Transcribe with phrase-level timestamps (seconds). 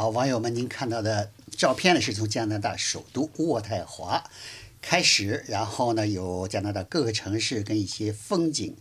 [0.00, 4.24] 好，网友们，您看到的照片呢，是从加拿大首都渥太华
[4.80, 8.74] 开始，然后呢，有加拿大各个城市跟一些风景、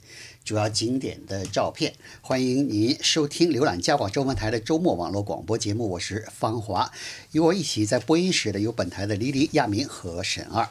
[0.46, 1.96] 主要景点的照片。
[2.22, 6.90] 欢迎您收听浏览加广中文台的周末网络广播节目，我是方华，
[7.34, 10.70] 与我一起在播音室的有本台的黎黎、亚明和沈二。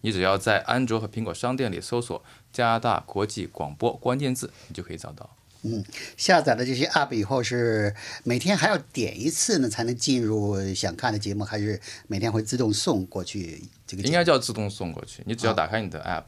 [0.00, 5.37] 你只要在安卓和苹果商店里搜索“加拿大国际广播”关键字，你就可以找到。
[5.62, 5.84] 嗯，
[6.16, 13.62] 下载了这些 App 以后是每天还要点一次呢才能进入想看的节目，还是每天会自动送过去？
[13.86, 15.22] 这个应该叫自动送过去。
[15.26, 16.24] 你只要打开你的 App，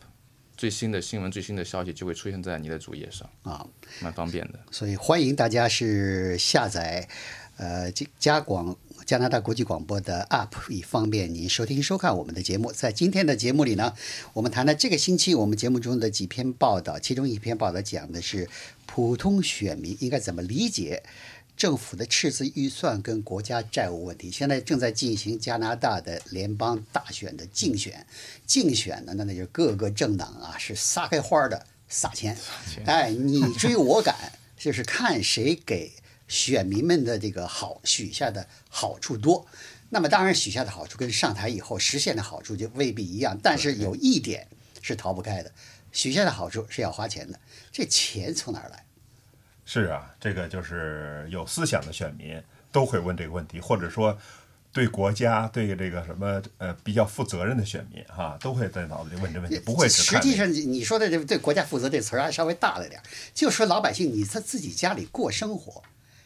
[0.57, 3.67] 最新的新闻、最新的消息就会出现在你的主页上啊，
[4.01, 4.59] 蛮方便的。
[4.71, 7.09] 所以欢迎大家是下载
[7.57, 8.77] 呃加广。
[9.07, 12.71] 加拿大国际广播的 App，以方便您收听收看我们的节目。
[12.71, 13.93] 在今天的节目里呢，
[14.35, 18.49] 我们谈了这个星期我们节目中的几篇报道，其中一篇报道讲的是
[18.93, 21.05] 普通选民应该怎么理解
[21.57, 24.33] 政府的赤字预算跟国家债务问题。
[24.33, 28.05] 现在正在进行加拿大的联邦大选的竞选，
[28.45, 32.37] 竞选呢，那那就是各个政党啊是撒开花的撒钱，
[32.85, 35.93] 哎，你追我赶，就是看谁给。
[36.27, 39.45] 选民们的这个好许下的好处多，
[39.89, 43.37] 那么当然许下的好处跟上台以后实现的好处就未必一样。
[43.43, 44.47] 但是有一点
[44.81, 45.51] 是逃不开的，
[45.93, 47.39] 许下的好处是要花钱的，
[47.73, 48.85] 这钱从哪儿来？
[49.65, 54.19] 是啊，这个就是有思想的选民都会问这个问题，或者说
[54.73, 63.01] 对国家对这个什么呃比较负责任的选民哈，都会在脑子里问这问题，不会实际上你说的这对国家负责这词儿还稍微大了点，
[63.33, 65.83] 就说老百姓你在自己家里过生活。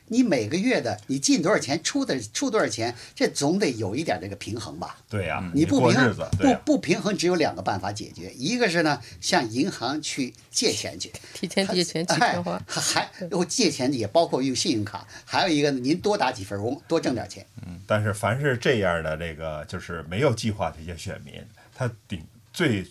[0.08, 4.96] 你每个月的你进多少钱，出的出多少钱，这总得有一点这个平衡吧？
[5.08, 17.46] 对呀，你不平衡，不不平衡，只有两个办法解决，一个是呢，向银行去借钱去，提前借钱，提前花，还 还借钱也包括用信用卡，还有一个呢您多打几份工，多挣点钱。
[17.66, 21.34] 嗯，但是凡是这样的这个就是没有计划的一些选民，
[21.74, 22.22] 他顶
[22.52, 22.86] 最。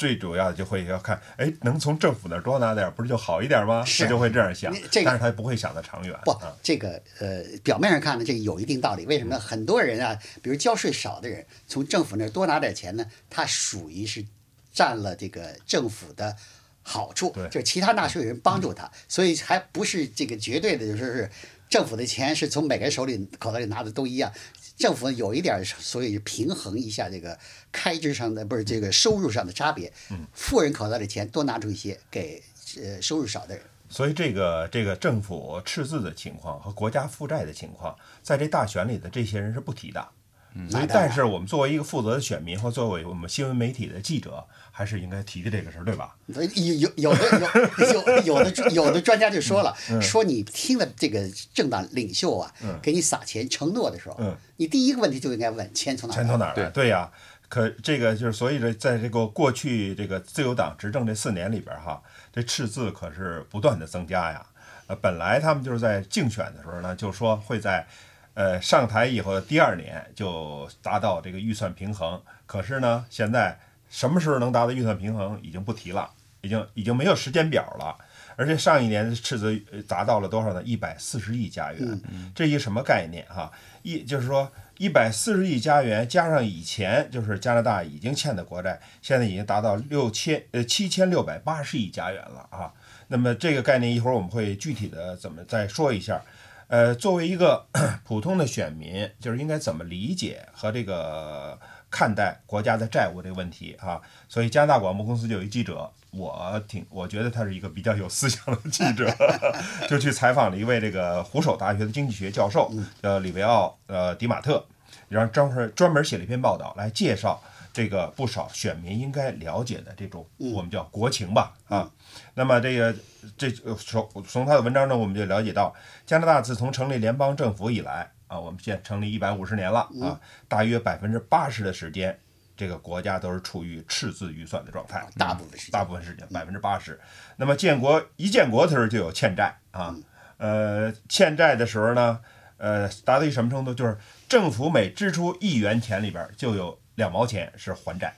[0.00, 3.84] 最主要的就会要看，哎，能从政府那儿多拿点，不是就好一点吗？
[3.98, 4.74] 他就会这样想，
[5.04, 6.18] 但是他不会想的长远。
[6.24, 9.04] 不，这个呃，表面上看呢，这个有一定道理。
[9.04, 9.38] 为什么呢？
[9.38, 14.24] 很多人啊，比如交税少的人，从政府那儿多拿点钱呢，他属于是
[14.72, 16.34] 占了这个政府的
[16.82, 21.30] 好处，就是其他纳税人帮助他，所以还不是这个绝对的，就说是
[21.70, 24.30] 政府的钱是从每个人手里口袋里拿的都一样。
[24.76, 27.38] 政府有一点，所以平衡一下这个
[27.70, 29.92] 开支上的不是这个收入上的差别。
[30.10, 32.42] 嗯，富人口袋里钱多拿出一些给
[32.78, 33.62] 呃收入少的人。
[33.88, 40.08] 所以这个这个政府赤字的情况和国家负债的情况，在这大选里的这些人是不提的。
[40.52, 46.16] 嗯，但是我们作为一个负责的选民或作为我们新闻媒体的记者，还是应该提的这个事儿，对吧？
[46.26, 46.42] 有
[46.74, 47.40] 有有的
[47.78, 49.72] 有有有的有的专家就说了，
[50.02, 51.24] 说你听了这个
[51.54, 52.52] 政党领袖啊，
[52.82, 54.16] 给你撒钱承诺的时候，
[54.56, 56.16] 你第一个问题就应该问钱从哪？
[56.16, 56.68] 钱从哪儿来？
[56.70, 57.08] 对呀，
[57.48, 62.02] 可这个就是所以呢，在这个过去这个自由党执政这四年里边哈，
[62.32, 64.44] 这赤字可是不断的增加呀。
[64.88, 67.86] 呃，本来他们就是在竞选的时候呢，就说会在。
[68.34, 73.58] 呃，上台以后的第二年就达到这个预算平衡，可是呢，现在
[73.88, 77.96] 什么时候能达到预算平衡已经不提了，已经已经没有时间表了。
[78.36, 79.54] 而且上一年的赤字
[79.86, 80.62] 达到了多少呢？
[80.62, 82.00] 一百四十亿加元，
[82.34, 83.52] 这一什么概念哈？
[83.82, 92.72] 一就是说一百四十亿加元加上以前就是加拿大已经欠的国债，现在已经达到六千呃七千六百八十亿加元了啊。
[93.08, 96.22] 那么这个概念一会儿我们会具体的怎么再说一下。
[96.70, 97.66] 呃，作为一个
[98.06, 101.58] 普通的选民，就是应该怎么理解和这个
[101.90, 104.00] 看待国家的债务这个问题啊？
[104.28, 109.12] 所以加拿大广播公司就有一记者，我挺我觉得他是一个比较有思想的记者，
[109.90, 114.64] 就去采访了一位这个湖首大学的经济学教授，叫里维奥呃迪马特，
[115.08, 117.42] 然后专门专门写了一篇报道来介绍。
[117.80, 121.90] 这个不少选民应该了解的这种，我们叫国情吧，啊，
[122.34, 122.94] 那么这个
[123.38, 125.74] 这从从他的文章中，我们就了解到，
[126.04, 132.20] 加拿大自从成立联邦政府以来，啊，我们现成立一百五十年了，啊，大约百分之八十的时间，
[132.54, 137.00] 这个国家都是处于赤字预算的状态，大部分时间，大部分时间百分之八十。
[137.38, 139.96] 那么建国一建国的时候就有欠债啊，
[140.36, 142.20] 呃，欠债的时候呢，
[142.58, 143.72] 呃，达到一什么程度？
[143.72, 143.96] 就是
[144.28, 146.78] 政府每支出一元钱里边就有。
[147.00, 148.14] 两毛钱是还债，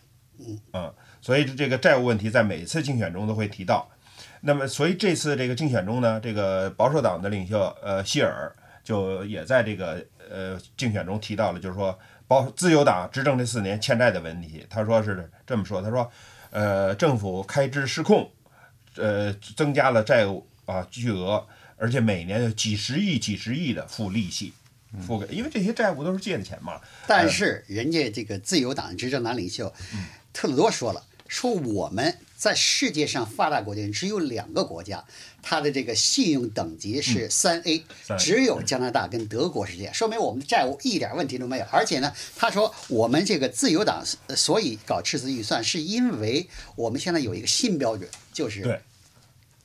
[0.73, 3.89] 嗯，所以这个债务问题在每次竞选中都会提到。
[4.41, 8.53] 那么，所以这次这个竞选中呢，这个保守党的领袖呃希尔
[8.83, 11.97] 就也在这个呃竞选中提到了，就是说
[12.27, 14.67] 保自由党执政这四年欠债的问题。
[14.69, 16.11] 他说是这么说，他说，
[16.51, 18.29] 呃，政府开支失控，
[18.97, 21.47] 呃，增加了债务啊巨额，
[21.77, 24.53] 而且每年有几十亿、几十亿的付利息，
[25.07, 26.81] 付给，因为这些债务都是借的钱嘛。
[27.07, 29.73] 但是人家这个自由党执政党领袖
[30.33, 35.05] 特鲁多说了，说我们在世界上发达国家只有两个国家，
[35.41, 37.85] 它的这个信用等级是三 A，、
[38.19, 41.65] 只有加拿大跟德国是这样，说明我们的债务一点问题都没有。
[41.71, 48.81] 而且呢，他说我们这个自由党呃所以搞赤字预算，是因为我们现在有一个新标准，就是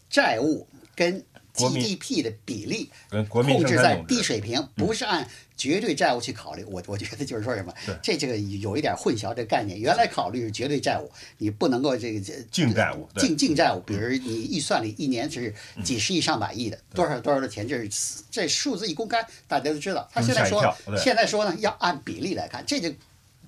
[0.09, 1.23] 债务跟
[1.57, 2.89] GDP 的比例
[3.27, 5.27] 控制在低水平，不是按
[5.57, 6.63] 绝对债务去考虑。
[6.65, 9.80] 我我觉得就是说什么，这这个有一点混淆这个概念。
[9.80, 20.07] 原来考虑是绝对债务，你不能够这个这净债务净净债务，比如你预算里一年是几十亿上百亿的，多少多少的钱，这是这数字一公开，大家都知道。
[20.13, 22.94] 他现在说嗯吓一跳现在说呢，要按比例来看，这就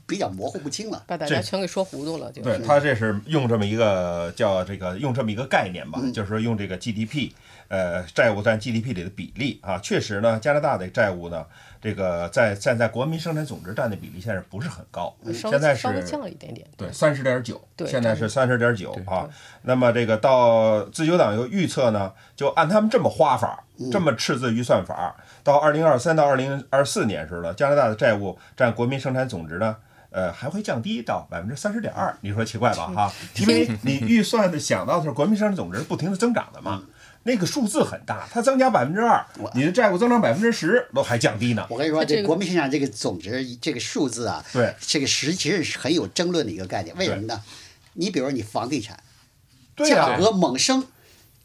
[0.07, 1.03] 比较模糊不清了。
[1.05, 2.63] 把大家全给说糊涂了，就对是。
[2.63, 7.31] 他这是用这么一个叫这个用这么一个概念嗯吧，就是说用这个 GDP，
[7.69, 11.45] 呃，债务占 GDP 里的比例啊，确实呢，加拿大的债务呢，
[11.79, 19.29] 这个在在在国民生产总值占的比例现在不是很高，现在是稍微降了一点点，对，三十点九，对现在是三十点九啊。
[19.61, 29.77] 那么这个到自由党又预测呢，就按他们这么花法，这么赤字预算法，到二零二三到二零二四年时候呢，加拿大的债务占国民生产总值呢。
[30.11, 32.87] 呃，还会降低到百分之三十点二，你说奇怪吧？
[32.87, 36.81] 哈，因为你预算的想到的是国民生产总值不停的增长的嘛，
[37.23, 41.65] 那个数字很大，它增加百分之二，你的债务增长百分之十都还降低呢。
[41.69, 46.95] 我跟你说，这国民生产这个总值这个数字啊，对这个实其实是很有争论的一个概念。
[46.95, 47.41] 为什么呢？
[47.93, 49.03] 你比如你房地产
[49.77, 50.87] 价格猛升，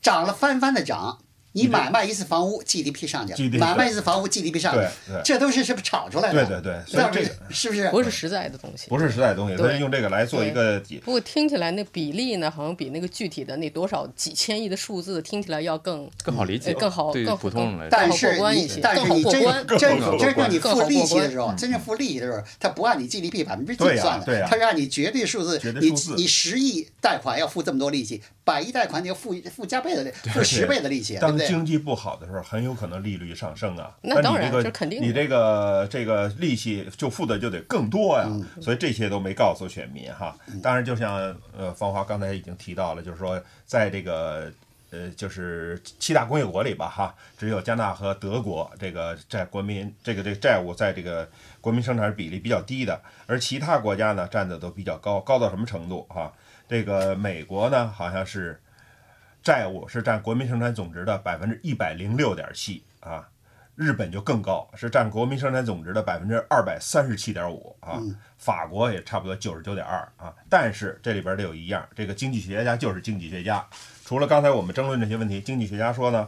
[0.01, 1.19] 涨了翻番的涨。
[1.57, 6.45] 你买卖一次房屋，GDP 上去买卖一次房屋，GDP 上去了对对这都是是不是炒出来的？
[6.45, 7.89] 对对对所以那这个是不是？
[7.91, 8.89] 不是实在的东西。
[8.89, 19.41] 不是实在的东西，所以用这个来做一个解不过听起来那比例呢，好像比那个具体的那多少几千亿的数字听起来要更更好理解，呃更好更普通人来，但是你但是你真
[19.79, 19.79] 真
[20.19, 25.73] 真正你付利息的时候，真正付利息的时候，他不按你 GDP 百分之几算的，他是按你绝对数字绝。
[25.73, 31.44] 对你数字你十亿贷款要付这么多利息，百亿贷款你要付付加倍的利，付十倍的利息，对不对？
[31.45, 33.95] 当经济不好的时候，很有可能利率上升啊。
[34.03, 38.25] 那当然你这个你这个这个利息就付的就得更多呀。
[38.29, 40.37] 嗯所以这些都没告诉选民哈。
[40.63, 44.51] 当然，就像呃芳华刚才已经提到了，就是说在这个。
[44.91, 51.29] 呃，就是七大工业国里吧，哈，只有加拿大和德国这个在国民这个这个债务在这个
[51.61, 56.33] 国民生产比例比较低的，而其他国家呢占的都比较高，高到什么程度哈？
[56.69, 58.61] 这个美国呢好像是
[59.45, 63.29] 债务是占国民生产总值的百分之一百零六点七啊，
[63.75, 68.01] 日本就更高，是占国民生产总值的百分之二百三十七点五啊，
[68.39, 70.35] 法国也差不多九十九点二啊。
[70.49, 73.63] 但是这里边得有一样，这个经济学家就是经济学家，
[74.07, 76.27] 除了刚才我们争论这些问题，经济学家说呢，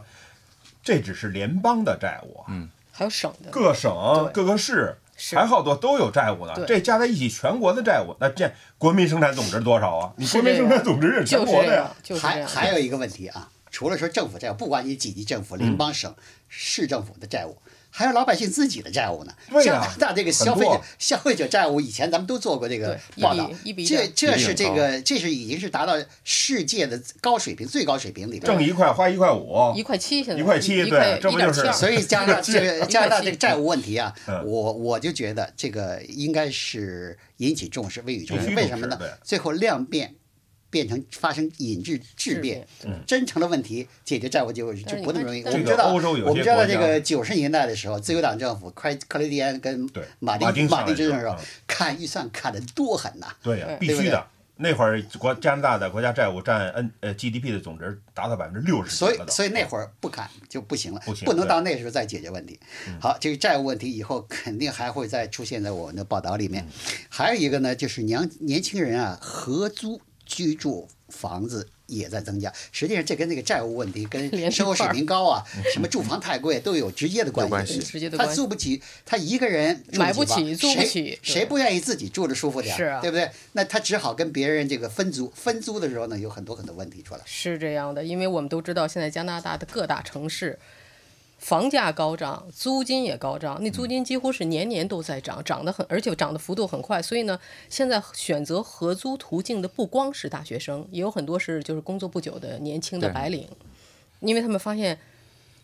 [0.83, 3.91] 这只是联邦的债务啊，还有省的，各省
[4.31, 4.95] 各个市。
[5.17, 10.13] 是还好多都有债务呢，这加在一起全国的债务，那这国民生产总值多少啊？
[10.15, 12.45] 你国民生产总值是全国的呀还。
[12.45, 16.11] 还有一个问题啊，除了说政府债务，不管你几级政府、联邦、省、
[16.47, 17.55] 市政府的债务，
[17.91, 19.31] 还有老百姓自己的债务呢。
[19.63, 23.51] 加拿大这个消费者消费者债务，以前咱们都做过这个报道。
[23.63, 25.93] 一比一这这是这个这是已经是达到
[26.23, 28.51] 世界的高水平、最高水平里边。
[28.51, 28.63] 挣。
[28.63, 34.43] 一块花一块五，一块七现在一块七一对这不就是所以加拿大 这个加拿大这个债务问题啊，嗯。
[34.43, 38.55] 我我就觉得这个应该是引起重视，未雨绸缪。
[38.55, 38.99] 为什么呢？
[39.23, 40.15] 最后量变
[40.77, 45.41] 变成发生引致质质变变，真诚的问题解决债务就就不那么容易。
[45.43, 53.25] 我们知道，我们知道这个九十年代的时候，自由党政府克克雷蒂安跟对马丁马丁执政的时候的时候，看预算看得多狠呐！
[53.41, 54.27] 对呀、必须的。
[54.59, 62.59] 那会儿国加拿大的国家债务占 N 呃 GDP 的总值达到百分之六十，所以，所以那会儿不砍就不行了，不行能到那时候再解决问题。
[62.99, 66.63] 好，这个债务问题以后肯定还会再出现在我们的报道里面。
[66.63, 66.71] 嗯
[67.07, 72.51] 还有一个呢，就是年年轻人啊，合租居住房子也在增加。
[72.71, 75.41] 实际上，这跟那个债务问题、跟 生活水平高啊、
[75.73, 82.77] 什么住房太贵都有直接的关系他直接的关系租不起，他一个人住买不起租不谁起谁不愿意自己住着舒服点儿？
[82.77, 83.29] 是啊对不对？
[83.53, 87.21] 那他只好跟别人这个分租，分租的时候呢，有很多很多问题出来。
[87.25, 90.59] 是这样的，因为我们都知道，现在加拿大的各大城市
[91.37, 97.01] 房价高涨，租金也高涨，那租嗯金几乎是年年都在涨，涨得很，而且涨的幅度很快。
[97.01, 97.39] 所以呢，
[97.69, 103.47] 现在选择合租途径的不光是大学生，也有很多是就是工作不久的年轻的白领，
[104.19, 104.97] 因为他们发现。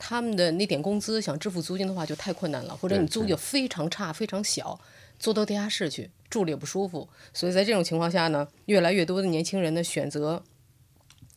[0.05, 4.77] 他们的那点工资想支付租金的话就太困难了，或者你租对就非常差、非常小，
[5.17, 7.07] 租到地下室去住着也不舒服。
[7.31, 10.43] 所以在这种情况下呢，越来越多的年轻人呢选择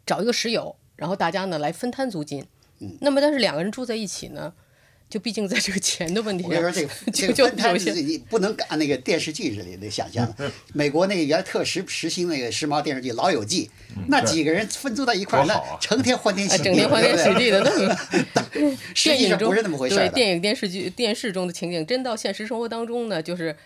[0.04, 2.44] 找一个室友，然后大家呢来分摊租金。
[2.80, 4.52] 嗯那么但是两个人住在一起呢，
[5.08, 10.34] 就毕竟在这个钱的问题上我跟你说，，这个 这个分摊有些你不能按那个电视剧里的想象。
[10.74, 13.70] 美国那个原来特时时兴那个时髦电视剧《老友记》，
[14.08, 20.08] 那几个人分租在一块儿，那成天欢天喜啊，地，整天欢天喜地的，那么电影中际上不是那么回事儿。
[20.08, 23.56] 对电影、电视剧、电视中的情景，真到现实生活当中呢，就是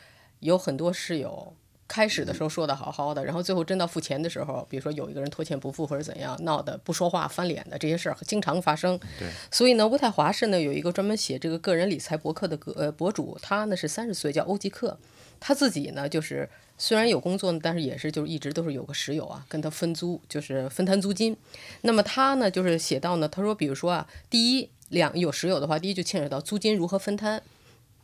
[0.41, 1.55] 有很多室友。
[1.91, 8.97] 开始的时候说的好好的，然后最后真到付钱的时候，比如说有一个人拖欠不付或者怎样，闹得不说话、翻脸的这些事儿经常发生。
[9.19, 14.97] 对，所以呢，渥太华市呢有一个专门写这个个人理财博客的个呃博主，他呢是三十岁，叫欧吉克，
[15.41, 21.37] 他自己呢就是虽然有工作呢，但是也是就是一直都是有个室友啊，跟他分租，就是分摊租金。
[21.81, 27.43] 那么他呢就是写到呢，他说比如说啊，第一两有室友的话，第一就牵扯到租金如何分摊。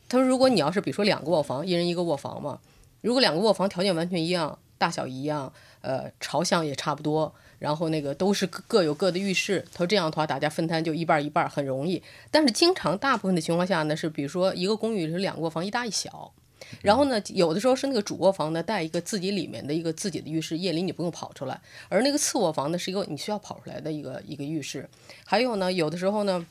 [0.09, 2.61] 他说如果你要是比如说两个卧房，一人一个卧房嘛，
[3.07, 12.03] 如果两个卧房条件完全一样，大小一样，呃，朝向也差不多，然后那个都是各各有各的浴室，他说这样的话大家分摊就一半一半很容易。
[12.33, 16.33] 但是经常大部分的情况下呢，是比如说一个公寓是两个卧房，一大一小。
[16.83, 21.55] 然后呢，有的时候是那个主卧房呢带一个自己里面的一个自己的浴室，夜里你不用跑出来；
[21.89, 24.89] 而那个次卧房呢是一个你需要跑出来的一个一个浴室。
[25.25, 26.45] 还有呢，有的时候呢，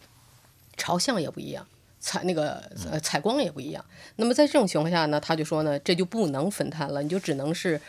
[0.77, 1.67] 朝向也不一样，
[2.05, 3.83] 采那个呃采光也不一样。
[4.17, 7.81] 那么在这种情况下呢，他就说呢，这就不能分摊了，你就只能是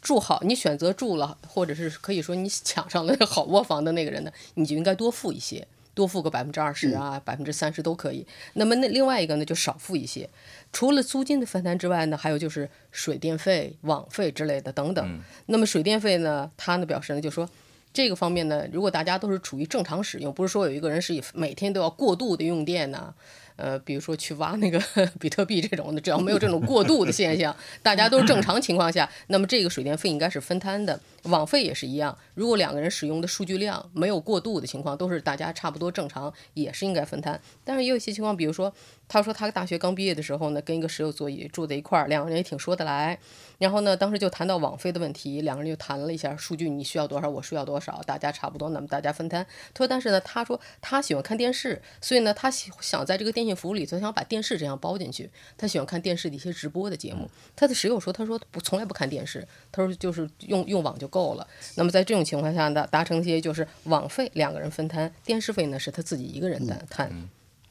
[0.00, 5.66] 住好，你选择住了，或者是可以说你抢上了好卧房的那个人呢，你就应该多付一些。
[5.96, 8.26] 多付个百分之二十啊，百分之三十都可以。
[8.52, 10.28] 那么那另外一个呢，就少付一些。
[10.70, 15.20] 除了租金的分摊之外呢，还有就是水电费、网费之类的等等。
[15.46, 17.48] 那么水电费呢，他呢表示呢，就说
[17.94, 23.14] 这个方面呢，如果大家都是处于正常使用，不是说有一个人是以每天都要过度的用电呐、
[23.56, 24.80] 呃，比如说去挖那个
[25.18, 32.16] 比特币这种的，只要没有这种过度的现象，大家都是正常情况下，那么这个水电费应该是分摊的，网费也是一样。
[32.34, 37.40] 如果两个人使用的数据量没有过度的情况，都是大家差不多正常，也是应该分摊。
[37.64, 38.72] 但是也有一些情况，比如说
[39.08, 43.18] 他说他大学刚毕业的时候呢，跟一个室友坐一住在一块儿，两个人也挺说得来。
[43.58, 49.46] 然后呢，当时就谈到网费的问题，两个人就谈了一下数据，你需要多少，我需要多少，大家差不多，那么大家分摊。
[49.72, 55.30] 他说，但是呢，他说他喜欢看电视，所以呢，他喜想在这个电信服务里头想把电视这样包进去。
[55.56, 57.30] 他喜欢看电视的一些直播的节目。
[57.54, 61.46] 他的室友说，他说不从来不看电视，他说就是用用网就够了。
[61.76, 67.10] 那么在这种情况下呢，达成协议就是网费两个人分摊，电视费呢是他自己一个人担摊。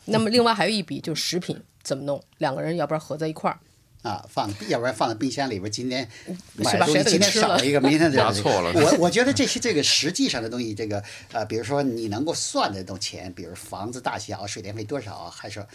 [0.05, 3.59] 那么另外还有一笔就是食品怎么弄，两个人要不然合在一块儿。
[4.05, 5.71] 啊，放，要不然放在冰箱里边。
[5.71, 6.07] 今天
[6.53, 15.65] 买东西今天少了一个，明天再拿错了我我觉得这些这个实际上的东西，这个呃，比如说你能够算得到钱，比如房子大小、水电费多少，还是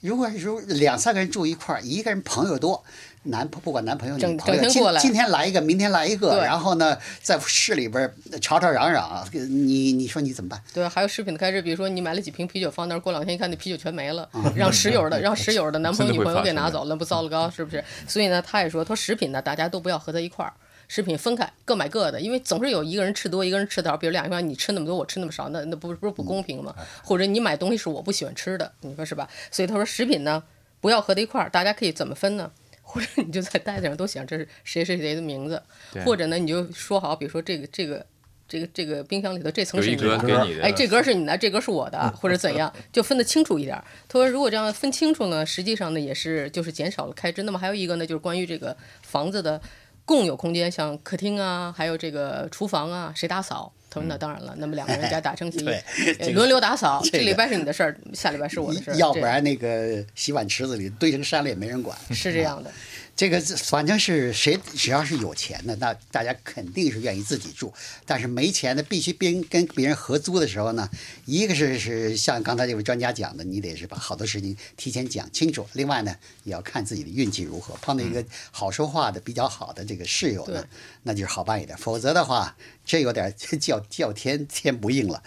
[0.00, 2.84] 如果如两三个人住一块儿，一个人朋友多，
[3.24, 8.08] 男朋不管男朋友女整朋友，今天过来今天来一个，明天来一个，对然后呢，在市里边
[8.40, 10.62] 吵吵嚷嚷，你你说你怎么办？
[10.72, 17.82] 对，还有食品的开支，比如说你买了几瓶啤酒放那儿，过两天一看那啤酒全没了， 让室友的让室友的男朋友女朋友给拿走了，那不糟了糕是不是？
[18.06, 20.52] 所以呢，他也说，他说食品呢，大家都不要合在一块儿。
[20.88, 23.96] 食品分开，各买各的，因为总是有一个人吃多，一个人吃少。
[23.96, 26.74] 比如两个人，你吃那么多，我吃那么少，那那不不是不公平吗？
[27.04, 29.28] 或者你买东西是我不喜欢吃的，你说是吧？
[29.50, 30.42] 所以他说食品呢
[30.80, 32.50] 不要合在一块儿，大家可以怎么分呢？
[32.82, 35.62] 或者你就在袋子上都写上这是谁谁谁的名字，
[36.06, 38.06] 或者呢你就说好，比如说这个这个
[38.48, 43.84] 这个这个冰箱里头这层是你的，给你的，哎，这格是你的，这格是我的，或者怎样，就分得清楚一点儿。
[44.08, 47.42] 他说，如果这样分清楚呢，实际上呢也是就是减少了开支。
[47.42, 49.60] 那么还有一个呢，就是关于这个房子的
[50.08, 53.70] 共有空间，像客厅啊，还有这个厨房啊，谁打扫？
[53.90, 55.74] 他说那当然了，那么两个人家打成协议 对，
[56.18, 61.96] 呃这个轮流打扫，这个这礼拜是你的事儿，下礼拜是我的事儿，要不然那个洗碗池子里堆成山了也没人管。
[62.10, 62.70] 是这样的。
[63.18, 67.74] 这个反正是谁只要是有钱的，那大家肯定是愿意自己住。
[68.06, 70.88] 但是没钱的，必须边跟别人合租的时候呢，
[71.24, 75.66] 一个是是像刚才这位专家讲的，你得是把好多事情提前讲清楚。
[75.72, 80.64] 另外呢，也要看自己的运气如何，碰到一个好说话的、比较好的这个室友呢，
[81.02, 81.76] 那就是好办一点。
[81.76, 82.56] 否则的话，
[82.86, 85.20] 这有点 叫叫天天不应了。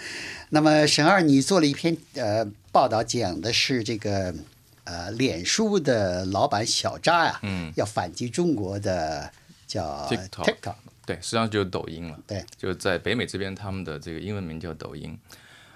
[0.52, 4.34] 那么沈二，你做了一篇呃报道，讲的是这个
[4.84, 9.32] 呃脸书的老板小扎呀、嗯，要反击中国的
[9.68, 12.20] 叫 TikTok TikTok 对，实际上就是抖音了。
[12.28, 15.18] 对，就是在北美这边，他们的这个英文名叫抖音。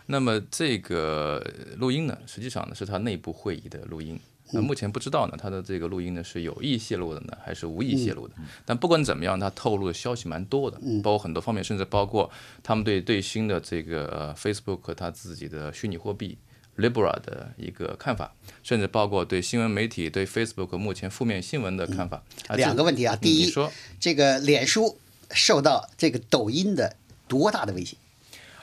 [0.05, 1.43] 那么这个
[1.77, 4.19] 录音呢，实际上呢是他内部会议的录音。
[4.51, 8.35] 那目前不知道呢，他的这个录音呢是有意泄露的呢，还是无意泄露的？
[8.63, 12.29] 但不管怎么样，他透露的消息蛮多的，包括很多方面，甚至包括
[12.61, 16.37] 他们对最新的这个呃 Facebook 他自己的虚拟货币
[16.77, 22.23] Libra 的一个看法，甚至包括对新闻媒体对 Facebook 目前负面新闻的看法。
[22.47, 24.99] 啊两个问题啊，嗯第一你说，这个脸书
[25.31, 26.95] 受到这个抖音的
[27.27, 27.95] 多大的威胁？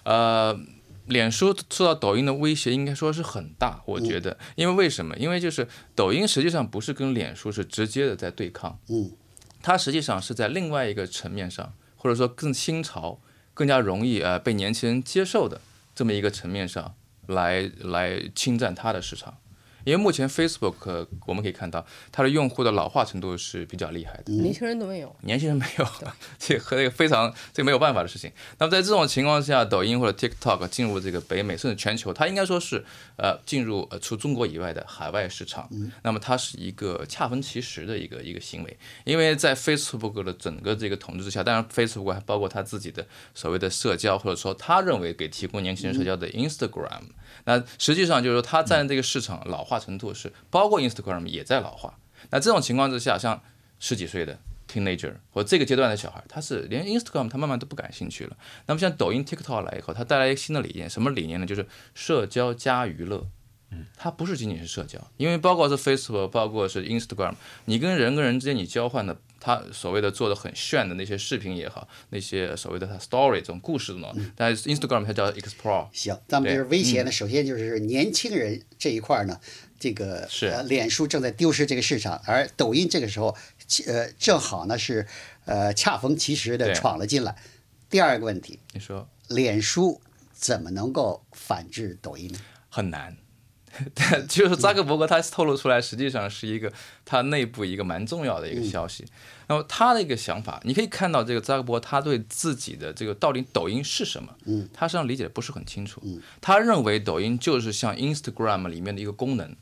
[0.04, 0.58] 呃，
[1.06, 5.16] 脸书受到抖音的威胁，应该说是很大，我觉得，因为为什么？
[5.16, 9.10] 因为就是抖音实际上不是跟脸书是直接的在对抗，嗯，
[9.62, 13.20] 它实际上是在另外一个层面上，或者说更新潮、
[13.54, 15.60] 更加容易呃被年轻人接受的
[15.94, 16.94] 这么一个层面上
[17.26, 19.41] 来来侵占它的市场。
[19.84, 25.14] 因为目前 Facebook、呃我们可以看到它的用户的老化程度是比较厉害的，年轻人都没有。
[25.22, 25.86] 年轻人没有，
[26.38, 28.30] 这和 这个非常这个没有办法的事情。
[28.58, 32.84] 那么在这种情况下，抖音或者 TikTok 进入这个北美甚至全球，它应该说是
[33.16, 35.68] 呃进入呃除中国以外的海外市场。
[36.02, 47.02] 那么它是一个恰逢其时的一个一个行为，因为在 Facebook 的整个这个统治之下，当然 Facebook 还包括它自己的所谓的社交，或者说他认为给提供年轻人社交的 Instagram。
[47.44, 51.98] 那实际上就是说，它在这个市场老化程度是包括 Instagram 也在老化。
[52.30, 53.42] 那这种情况之下，像
[53.78, 58.36] 十几岁的 teenager 或这个阶段的小孩，他是连 Instagram 他慢慢都不感兴趣了。
[58.66, 61.46] 那么像抖音、TikTok 来以后，它带来一个新的理念，什么理念呢？
[61.46, 63.26] 就是社交加娱乐。
[63.96, 67.34] 它不是仅仅是社交，因为包括是 Facebook，包括是 Instagram，
[67.66, 79.40] 你跟人跟人之间你交换的，他所谓的做的很炫的那些视频也好，那些所谓的它 story 这种故事的呢，但是 Instagram 它叫 Explore，行，咱们就是威胁呢，首先就是年轻人这一块儿呢，
[79.78, 80.46] 这个是。
[80.48, 83.36] 呃，脸书正在丢失这个市场，而抖音这个时候，
[83.86, 85.06] 呃，正好呢是
[85.44, 87.36] 呃恰逢其时的闯了进来。
[87.88, 89.08] 第二个问题，你说。
[89.28, 89.98] 脸书
[90.34, 92.38] 怎么能够反制抖音呢？
[92.68, 93.16] 很难。
[94.28, 96.72] 就是扎克伯格他透露出来，实际上是一个
[97.04, 99.04] 他内部一个蛮重要的一个消息。
[99.48, 106.00] 那么他的一个想法，你可以看到这个扎克伯格他对自己的这个到底抖音是什么，嗯，他实际上理解的不是很清楚。
[106.40, 109.54] 他认为抖音就是像 Instagram 里面的一个功能，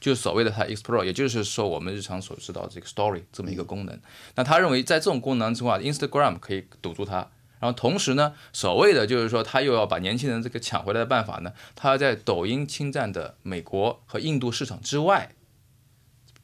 [0.00, 3.98] 就是所谓的它 Explore，也就是说我们日常所知道这个 Story 这么一个功能。
[4.34, 7.28] 那他认为在这种功能之外，Instagram 可以堵住它。
[7.64, 15.30] 然后同时呢，所谓的就是说，他又要把年轻人这个抢回来的办法呢，他要在抖音侵占的美国和印度市场之外，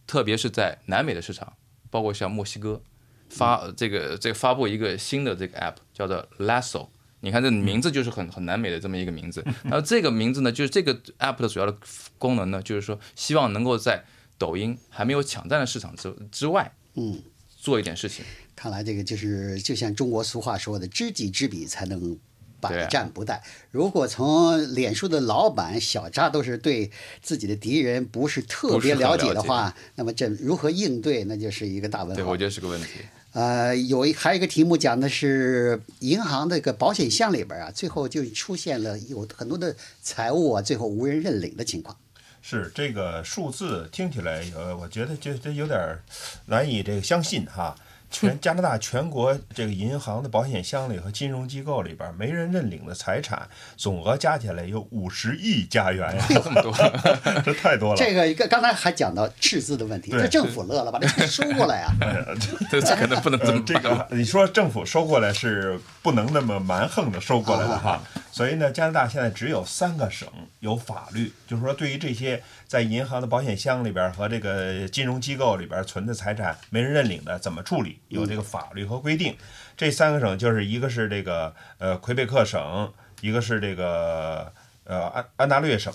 [0.06, 1.52] 特别是在南美的市场，
[1.90, 2.80] 包括像墨西哥，
[3.28, 6.88] 发这个这个发布一个新的这个 app 叫做 Lasso。
[7.20, 11.76] 你看这名字就是很很南美的这么一个名字，然后这个名字呢，就是这个 app 的主要的
[12.16, 14.02] 功能呢，就是说希望能够在
[14.38, 17.22] 抖音还没有抢占的市场之之外，嗯，
[17.59, 18.24] 做一点事情。
[18.60, 22.18] 看来这个就是就像中国俗话说的“知己知彼，才能
[22.60, 23.40] 百战不殆”
[23.72, 26.90] 如果从脸书的老板小扎都是对
[27.22, 32.36] 自己的敌人不是特别了解的话，那么这如何应对，那就是一个大问题对，我。
[32.36, 32.88] 觉得是个问题。
[33.32, 41.96] 呃，有一还有一个题目讲的是银行这个保险箱里边啊，最后就出现了有很多的财务啊，最后无人认领的情况。
[42.42, 46.02] 是这个数字听起来，呃，我觉得就这有点儿
[46.44, 47.74] 难以这个相信哈。
[48.10, 56.72] 全加拿大全国这个银行的保险箱里和金融机构里边没人认领的财产总额加起来有五十亿加元呀，这么多，
[57.44, 57.96] 这太多了。
[57.96, 61.92] 这个一个刚才还讲到赤字的问题，这政府乐了，把这钱收过来啊。
[62.70, 63.66] 这这可能不能这呃么，办。
[63.66, 79.37] 这个你说政府收过来是不能那么蛮横的收过来的哈，所以呢，加拿大现在只有三个省有法律，就是说对于这些在银行的保险箱里边和这个金融机构里边存的财产没人认领的怎么处理，有这个法律和规定。
[79.76, 84.52] 这三个省就是一个是这个呃魁北克省，一个是这个
[84.85, 85.92] 呃安安大略省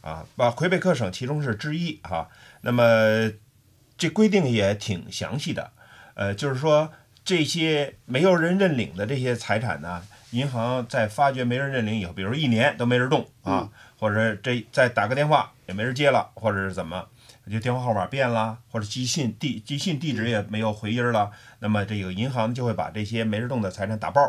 [0.00, 2.30] 啊，把魁北克省其中是之一哈。
[2.62, 3.30] 那么
[3.98, 5.72] 这规定也挺详细的。
[6.14, 6.90] 呃，就是说
[7.22, 13.68] 这些没有人认领的这些财产呢，银行在发觉没人认领以后，比如一年都没人动啊，
[14.04, 17.08] 或者这再打个电话也没人接了，或者是怎么，
[17.50, 24.20] 就电话号码变了，或者寄信地寄信地址也没有回音了，那么这个银行就会把这些没人动的财产打包，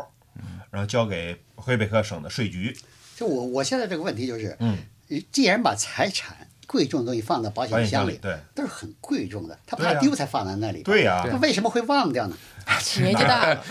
[0.70, 2.74] 然后交给魁北克省的税局。
[3.16, 4.78] 就我我现在这个问题就是，嗯，
[5.30, 8.36] 既然把财产贵重的东西放到保保险险箱里，对。
[8.54, 10.82] 都是很贵重的，他怕丢才放在那里。
[10.82, 12.36] 对呀、他为什么会忘掉呢？
[12.98, 13.64] 年纪大了，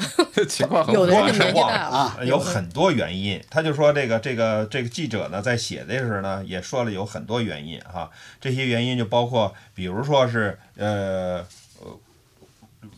[0.47, 1.97] 情况很有的是忘年纪大了。
[1.97, 2.17] 啊。
[2.23, 3.43] 有很多原因。
[3.49, 8.09] 他就说这个这个这个记者呢，在写的时候呢，也说了有很多原因哈。
[8.39, 11.45] 这些原因就包括，比如说是呃
[11.81, 11.99] 呃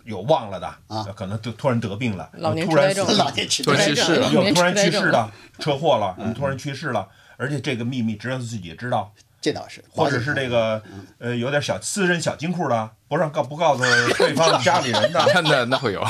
[0.04, 3.08] 有忘了的啊，可能就突然得病了，老年突然痴呆症。
[3.08, 7.08] 死老年痴呆去世了有突然去世的车祸了，突然去世了，
[7.38, 9.12] 而且这个秘密只有自己知道，
[9.48, 10.82] 这倒是，或者是这个
[11.20, 13.84] 呃有点小私人小金库的，不让告不告诉
[14.20, 16.06] 对方家里人的，那那那会有，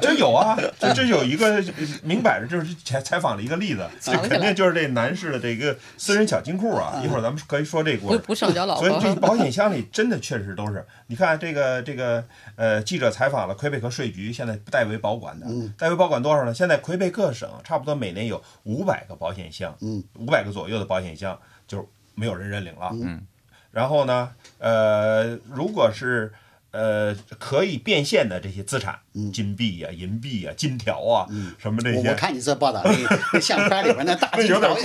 [0.00, 1.60] 这有啊，这这有一个
[2.02, 7.02] 明摆着就是采采访了一个例子， 这肯定就是这男士的这个私人小金库啊。
[7.02, 8.18] 一会儿咱们可以说这个故事。
[8.18, 9.16] 不不上交老所以这。
[9.26, 12.22] 保险箱里真的确实都是，你看这个这个
[12.54, 15.46] 呃，记者采访了魁北克税局现在代为保管的，
[15.78, 16.52] 代为保管多少呢？
[16.54, 21.84] 现在魁北克省差不多每年有五百个保险箱，嗯，五百个左右的保险箱就是
[22.16, 23.24] 没有人认领了，嗯，
[23.70, 26.32] 然后呢，呃，如果是
[26.70, 28.98] 呃可以变现的这些资产，
[29.32, 32.90] 金币呀、银币呀、金条啊，什么这些，我我看你这报道，那
[33.34, 34.58] 那相片里边那大条。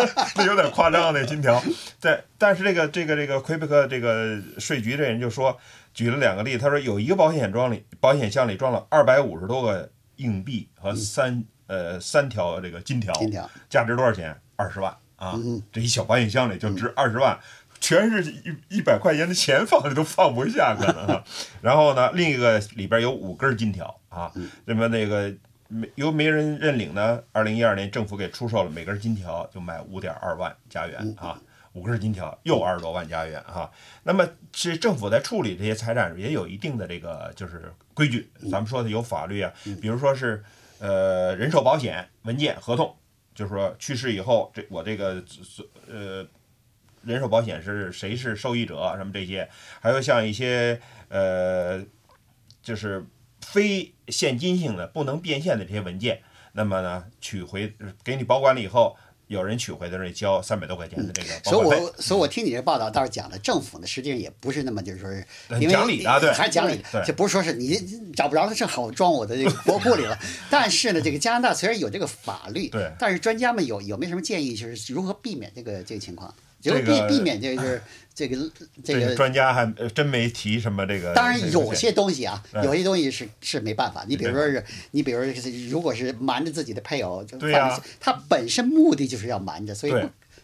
[0.36, 1.62] 那有点夸张，那金条。
[1.98, 5.58] 在但是这个这个这个魁北克这个税局这人就说，
[5.92, 13.48] 举了两个例子，他说有一个保险装里保险箱里装了二百五十多个硬币和三、呃三条这个金条，金条。
[13.68, 14.40] 价值多少钱？
[14.56, 15.38] 二十万啊！
[15.72, 17.38] 这一小保险箱里就值二十万。
[17.78, 21.22] 全是一一百块钱的钱放着都放不下，可能啊。
[21.60, 24.32] 然后呢，另一个里边有五根金条啊，
[24.64, 25.32] 那么那个
[25.68, 27.20] 没由没人认领呢。
[27.32, 31.38] 二零一二年政府给出售了每根金条就卖五点二万加元啊，
[31.74, 33.70] 五根金条又二十多万加元啊。
[34.04, 39.52] 那么其实政府在处理这些财产时也有一定的这个就是规矩，咱们说的有法律啊，
[39.82, 40.42] 比如说是
[40.78, 42.96] 呃人寿保险文件合同，
[43.36, 45.22] 就是说去世以后这我这个
[45.86, 46.26] 呃。
[47.02, 49.48] 人寿保险是谁是受益者，什么这些，
[49.80, 51.80] 还有像一些呃，
[52.60, 53.06] 就是
[53.40, 56.20] 非现金性的、不能变现的这些文件，
[56.54, 57.72] 那么呢，取回
[58.02, 58.96] 给你保管了以后，
[59.28, 61.66] 有人取回的时候交三百多块钱的这个保所以。
[61.66, 65.26] 我所以我听你这报道倒是讲的，政府呢实际上也不是那么就是说是，
[65.60, 67.76] 因为讲理的对还是讲理对，这不是说是你
[68.14, 70.16] 找不着了，正好装我的这个国库里了。
[70.48, 76.32] 但是呢，这个加拿大虽然有这个法律，对但是专家们有有没有什么建议，就是如何避免这个这个情况？
[76.70, 77.82] 就是避这个避免这个就是
[78.16, 78.36] 这个
[78.82, 79.14] 这这个个。
[79.14, 81.12] 专家还呃真没提什么这个。
[81.14, 84.04] 当然有些东西啊，嗯有些东西是是没办法。
[84.08, 89.92] 你比如说是，你比如说是，如果是瞒着自己的配偶，就对呀他本身目的就是要瞒着，所以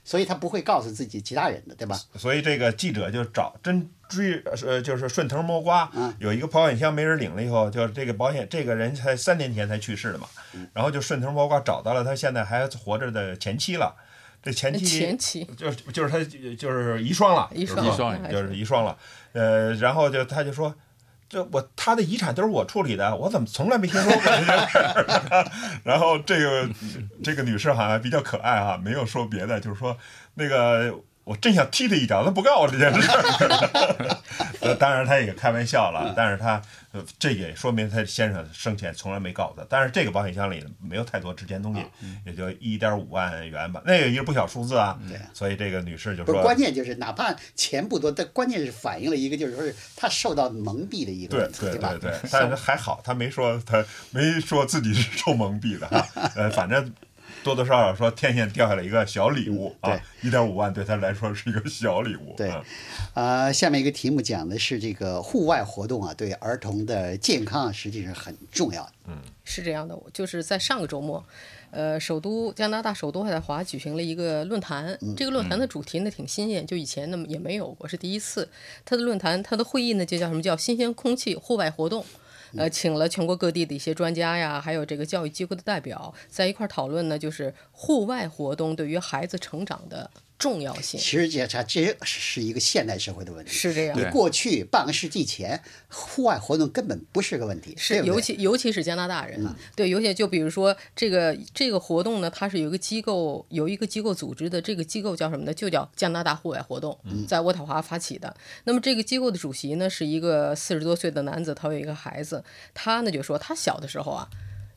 [0.05, 1.99] 所以他不会告诉自己其他人的，对吧？
[2.17, 13.95] 所以这个记者就找真追呃，就是顺藤摸瓜，嗯有一个保险箱没人领了以后，就是这个保险这个人才三年前才去世的嘛，嗯然后就顺藤摸瓜找到了他现在还活着的前妻了，
[14.43, 16.19] 这前妻前妻就是就是他
[16.57, 18.97] 就是遗孀了，遗孀就是遗孀就是遗孀了，
[19.33, 20.75] 呃，然后就他就说。
[21.29, 25.47] 这我他的遗产都是我处理的，我怎么从来没听说过这件事儿？
[25.83, 26.69] 然后这个
[27.25, 29.97] 这个女士好像比较可爱哈、没有说别的，就是说
[30.35, 34.02] 那个我真想踢他一脚，他不告我这件事儿。
[34.83, 39.67] 呃，当然他也开玩笑了，但是他呃这也说明他先生生前从来没告诉他。
[39.71, 41.85] 但是这个保险箱里没有太多值钱东西，
[42.27, 44.99] 也就一点五万元吧，那个也是不小数字啊。
[45.09, 51.99] 对所以这个女士就是说，关键就是哪怕钱不多，但关键是反映了一个就是说是他受到蒙蔽的一个对问题，吧对？
[51.99, 56.93] 对对， 但是还好，他没说他没说自己是受蒙蔽的哈， 呃，反正
[57.43, 62.35] 多多少少说天线掉下来一个小礼物啊，一点五万对他来说是一个小礼物。
[62.37, 62.65] 对嗯
[63.15, 68.93] 呃，下面一个题目讲的是这个户外活动啊，对儿童的健康啊实际上很重要的。
[69.45, 71.23] 是这样的，我就是在上个周末，
[71.71, 74.97] 呃，首都加拿大首都爱德华举行了一个论坛。
[75.17, 78.49] 这个论坛的主题呢挺新鲜，就以前呢也没有过，是第一次。
[78.85, 82.05] 它的论坛，它的会议呢就叫什么叫新鲜空气户外活动。
[82.57, 90.11] 呃，请了全国各地的一些专家呀，还有这个教育机构的代表，在一块儿讨论呢，就是户外活动对于孩子成长的
[90.43, 90.99] 重要性。
[90.99, 93.53] 其实这这这是一个现代社会的问题。
[93.53, 99.41] 是这样你过去半个世纪前，户外活动根本不是个问题，是，尤其尤其是加拿大人，
[99.77, 105.55] 对，尤其就比如说这个这个活动呢，它是有一个机构有一个机构组织的，这个机构叫什么呢？
[105.55, 108.35] 就叫加拿大户外活动，在渥太华发起的。
[108.65, 112.43] 那么这个机构的主席呢，是一个四十多岁的男子，他有一个孩子，
[112.75, 114.29] 他呢就说他小的时候啊，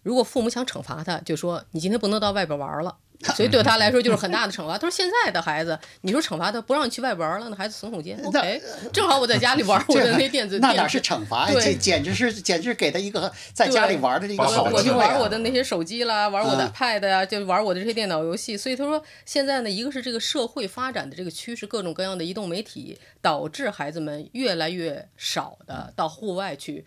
[0.05, 2.95] 如果父母想惩罚他，就说你今天不能到外边玩了。
[3.33, 4.73] 所以对他来说就是很大的惩罚。
[4.77, 8.61] 他说现在的孩子，你说惩罚他不让你去外边玩了，那孩子耸耸肩，OK，
[8.93, 11.53] 正好我在家里玩 我的那电子，那哪是惩罚呀？
[11.53, 18.55] 对这简直是简直给他一个在家里玩的这个我就玩我的那些手机啦，玩我的 iPad 呀、就玩我的这些电脑游戏。
[18.55, 26.85] 所以他说，现在呢，一个是这个社会发展的这个趋势，各种各样的移动媒体，导致孩子们越来越少的到户外去，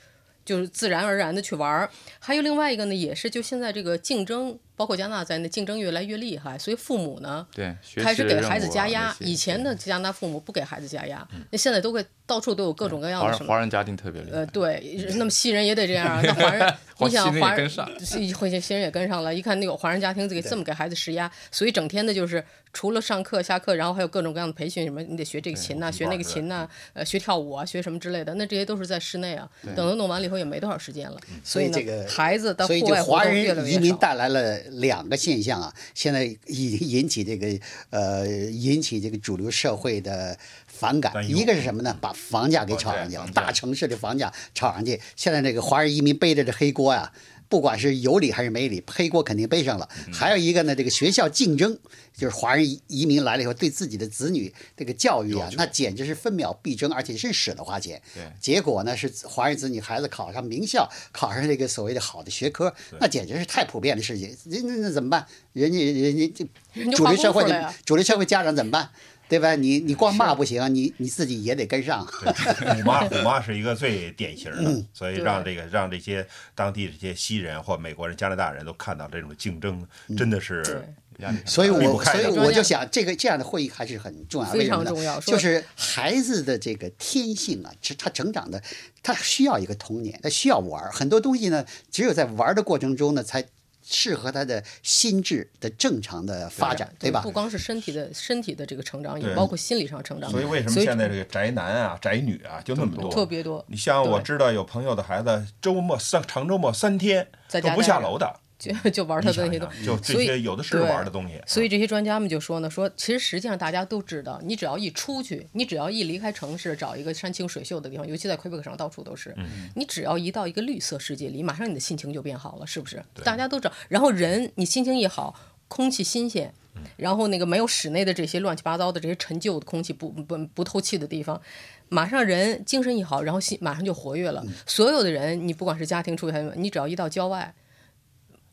[0.49, 1.91] 就是自然而然的去玩儿。
[2.19, 9.15] 还有另外一个呢，也是就现在这个竞争包括加拿大在内竞争越来越厉害，所以父母呢对，开始给孩子加压。
[9.19, 16.23] 以前的加拿大父母不给孩子加压，那现在都会到处都有各种各样的什么华人家庭特别厉害呃，，对，那么西人也得这样啊。
[16.23, 19.35] 那华人， 你想华人跟上，西会西人也跟上了。
[19.35, 28.33] 一看那个华人家庭给这么给孩子施压，所以整天的就是除了上课下课，然后还有各种各样的培训，什么你得学这个琴呐、学那个琴呐、呃，学跳舞啊，学什么之类的。
[28.35, 31.19] 那这些都是在室内啊，等到弄完了以后也没多少时间了。
[31.43, 33.97] 所以呢，这个孩子的所以就户外活动越来人移民越少。
[33.97, 37.59] 带来了两个现象啊，现在引引起这个
[37.91, 41.13] 呃引起这个主流社会的反感。
[41.29, 41.97] 一个是什么呢？
[42.01, 45.01] 把房价给炒上去了，大城市的房价炒上去。
[45.17, 47.13] 现在这个华人移民背着这黑锅呀、
[47.49, 49.89] 不管是有理还是没理，黑锅肯定背上了。
[50.07, 51.79] 嗯还有一个呢，这个学校竞争，
[52.15, 58.01] 就是华人移移民来了以后，对自己的子女这个教育啊那简直是分秒必争，而且是舍得花钱。
[58.15, 64.37] 对结果呢是华人子女孩子考上名校，考上这个所谓的好的学科，那简直是太普遍的事情。
[64.45, 65.27] 那那那怎么办？
[65.53, 66.33] 人家人家
[66.75, 67.45] 这主流社会
[67.85, 68.91] 主流社会家长怎么办？
[69.29, 69.55] 对吧？
[69.55, 72.05] 你你光骂不行啊，你你自己也得跟上。
[72.07, 79.87] 虎妈虎妈是一个最典型嗯的，所以让这个让这些当地这些西人或美国人、加拿大人都看到这种竞争
[80.17, 80.75] 真的是对
[81.19, 88.63] 压力很大所以我所以我就想，这个这样的会议还是很重要，非为什么呢常重要就是孩子的这个天性啊，是他成长的，
[89.03, 93.45] 他需要一个童年，他需要玩儿很多东西呢，只有在玩儿的过程中呢，才
[93.91, 97.31] 适合他的心智的正常的发展，对吧不？
[97.31, 100.31] 光是身体的身体的这个成长，也包括心理上成长。
[100.31, 103.11] 所以为什么现在这个宅男啊、宅女啊就那么多？
[103.11, 103.65] 特别多？
[103.69, 107.27] 你像我知道有朋友的孩子，周末三长周末三天
[107.63, 111.41] 都不下楼的，就 就玩他的那些东西，就这所以些有的是对玩的东西。
[111.47, 119.35] 所以这些专家们就说呢，说其实实际上大家都知道，你只要一出去，你只要一离开城市，找一个山清水秀的地方，尤其在魁北克省到处都是，
[119.77, 123.03] 你只要一到一个绿色世界里，马上你的心情就变好了，是不是？
[123.23, 126.53] 大家都知道，然后人你心情一好，空气新鲜。
[126.97, 131.43] 然后那个没有室内的这些乱七八糟的这些陈旧的空气不不不透气的地方，
[131.89, 134.45] 马上人精神一好，然后心马上就活跃了。
[134.65, 137.53] 所有的人，你不管是家庭出去还是你只要一到郊外，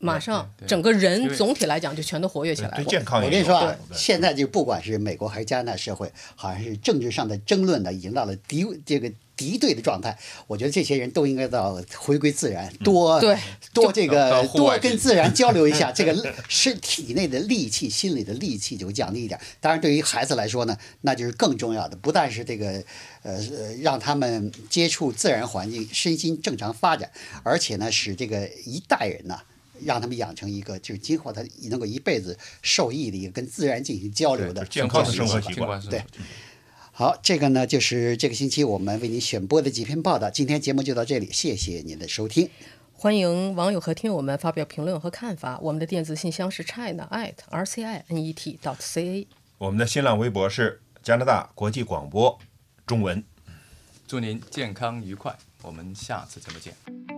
[0.06, 2.84] 马上整个人总体来讲就全都活跃起对对来了。
[2.84, 10.16] 健康我跟你说啊现在就不管是美国还是加拿大社会，好像是政治上的争论呢，已经到了敌这个敌对的状态。
[10.46, 13.36] 我觉得这些人都应该到回归自然，多对
[13.74, 19.38] 多这个多跟自然交流一下， 这个是体内的戾气、心里的戾气就会降低一点。
[19.60, 22.82] 当然，对于孩子来说呢，那就是更重要的，不但是这个
[23.22, 27.10] 呃呃让他们接触自然环境，身心正常发展，
[27.42, 29.40] 而且呢，使这个一代人呐。
[29.84, 36.02] 让他们养成一个，就是今后他能够一辈子受益的一个跟自然进行交流的健康的生活习惯对
[36.92, 40.30] 好，这个呢就是这个星期我们为您选播的几篇报道。
[40.30, 42.48] 今天节目就到这里，谢谢您的收听。
[42.94, 45.58] 欢迎网友和听友们发表评论和看法。
[45.60, 48.02] 我们的电子信箱是 china at rcinet
[48.62, 49.26] dot ca。
[49.58, 52.38] 我们的新浪微博是加拿大国际广播
[52.86, 53.22] 中文。
[54.06, 57.15] 祝您健康愉快，我们下次节目见。